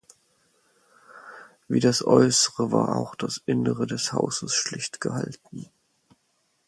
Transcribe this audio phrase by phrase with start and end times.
[1.67, 5.69] Wie das Äußere war auch das Innere des Hauses schlicht gehalten.